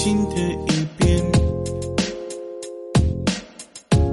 [0.00, 0.36] 新的
[0.68, 1.32] 一遍。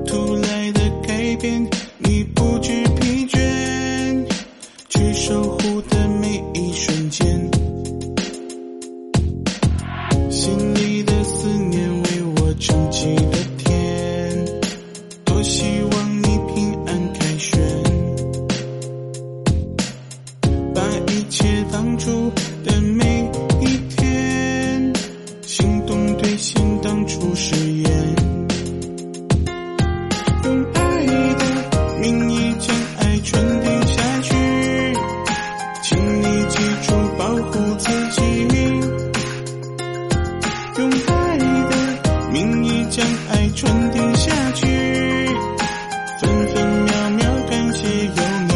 [0.07, 4.25] 突来的改变你不知疲倦
[4.89, 7.51] 去守护的每一瞬间。
[10.31, 11.84] 心里的思念
[43.45, 44.65] 爱传递下去，
[46.19, 48.11] 分分秒秒感谢有
[48.47, 48.53] 你。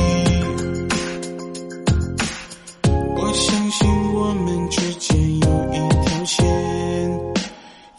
[3.15, 6.43] 我相信我们之间有一条线，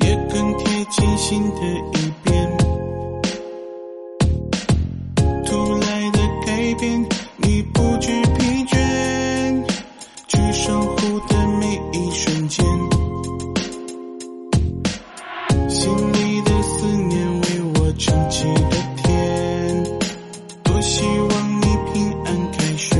[0.00, 1.60] 也更贴近心的
[1.94, 2.56] 一边。
[5.46, 9.64] 突来的改变，你不知疲倦，
[10.26, 12.69] 去守护的每一瞬间。
[20.82, 22.98] 希望你平安凯旋，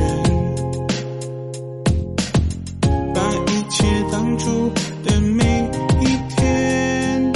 [3.13, 4.71] 把一切当初
[5.03, 5.43] 的每
[5.99, 7.33] 一天，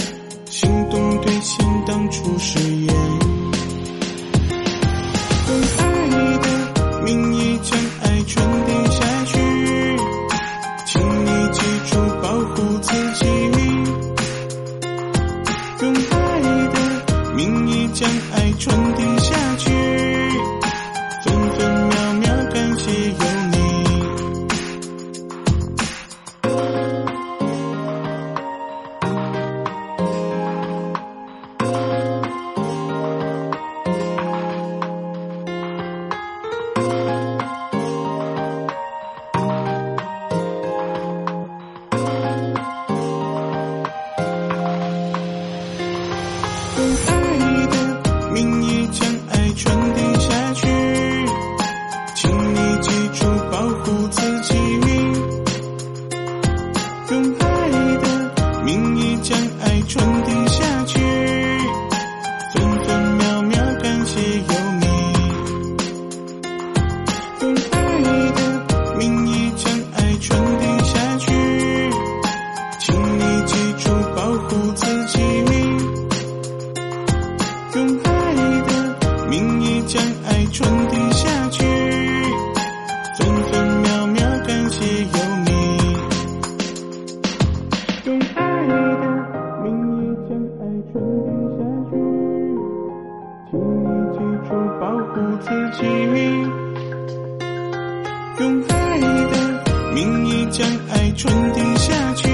[0.50, 2.96] 心动兑现当初誓言，
[5.48, 5.84] 用爱
[6.38, 6.48] 的
[7.04, 9.34] 名义将爱传递下去，
[10.86, 13.26] 请你记住保护自己。
[15.82, 16.40] 用爱
[16.70, 16.76] 的
[17.36, 19.72] 名义将爱传递下去，
[67.42, 67.78] 用爱
[68.32, 68.40] 的
[68.98, 71.26] 名义将爱传递下去，
[72.80, 73.54] 请你记
[73.84, 75.20] 住保护自己。
[77.76, 78.10] 用爱
[78.66, 78.70] 的
[79.30, 81.64] 名义将爱传递下去，
[83.18, 85.50] 分分秒秒感谢有你。
[88.06, 88.74] 用爱的
[89.62, 90.94] 名义将爱传
[91.26, 91.60] 递下
[91.92, 91.94] 去，
[93.52, 95.46] 请你记住保护自
[95.78, 95.84] 己。
[98.38, 99.64] 用爱的
[99.94, 102.28] 名义将爱传递下去，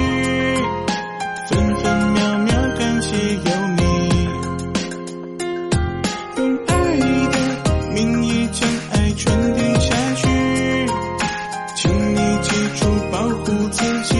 [1.48, 3.80] 分分秒秒感谢有你。
[6.38, 7.36] 用爱的
[7.94, 10.26] 名义将爱传递下去，
[11.76, 14.10] 请你记住保护自己。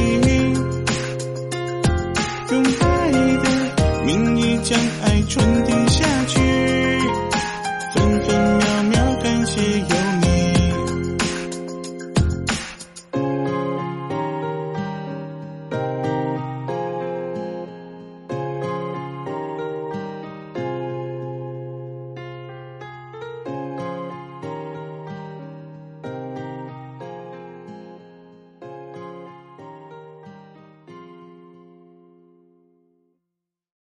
[2.52, 5.72] 用爱的名义将爱传递